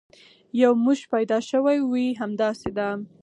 یو 0.61 0.71
موش 0.83 0.99
پیدا 1.13 1.37
شوی 1.49 1.77
وي، 1.91 2.07
همداسې 2.21 2.69
ده. 2.77 2.87